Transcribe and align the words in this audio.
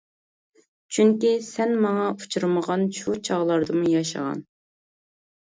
چۈنكى، 0.95 1.33
سەن 1.47 1.73
ماڭا 1.83 2.07
ئۇچۇرمىغان 2.15 2.87
شۇ 3.01 3.15
چاغلاردىمۇ 3.31 3.93
ياشىغان. 3.93 4.43